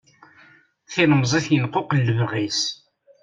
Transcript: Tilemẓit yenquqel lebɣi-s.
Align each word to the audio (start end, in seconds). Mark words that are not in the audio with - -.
Tilemẓit 0.91 1.47
yenquqel 1.51 1.99
lebɣi-s. 2.07 2.61